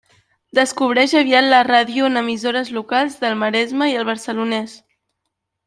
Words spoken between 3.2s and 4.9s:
del Maresme i el Barcelonès.